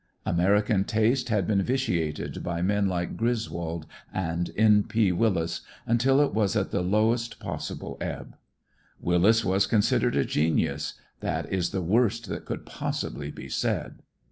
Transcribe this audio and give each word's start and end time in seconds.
American 0.25 0.83
taste 0.83 1.29
had 1.29 1.45
been 1.45 1.61
vitiated 1.61 2.41
by 2.43 2.59
men 2.59 2.87
like 2.87 3.15
Griswold 3.15 3.85
and 4.11 4.49
N. 4.57 4.81
P. 4.81 5.11
Willis 5.11 5.61
until 5.85 6.21
it 6.21 6.33
was 6.33 6.55
at 6.55 6.71
the 6.71 6.81
lowest 6.81 7.39
possible 7.39 7.97
ebb. 8.01 8.35
Willis 8.99 9.45
was 9.45 9.67
considered 9.67 10.15
a 10.15 10.25
genius, 10.25 10.95
that 11.19 11.47
is 11.53 11.69
the 11.69 11.83
worst 11.83 12.29
that 12.29 12.45
could 12.45 12.65
possibly 12.65 13.29
be 13.29 13.47
said. 13.47 14.01